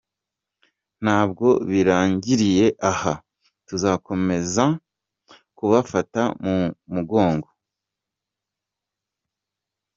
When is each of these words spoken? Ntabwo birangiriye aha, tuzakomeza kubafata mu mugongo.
Ntabwo 1.03 1.47
birangiriye 1.69 2.65
aha, 2.91 3.13
tuzakomeza 3.67 4.63
kubafata 5.57 6.21
mu 6.43 6.57
mugongo. 6.93 7.49